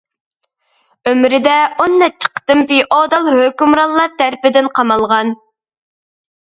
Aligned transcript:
ئۆمرىدە 1.11 1.57
ئون 1.83 1.93
نەچچە 1.99 2.33
قېتىم 2.39 2.65
فېئودال 2.73 3.31
ھۆكۈمرانلار 3.37 4.13
تەرىپىدىن 4.25 4.73
قامالغان. 4.81 5.35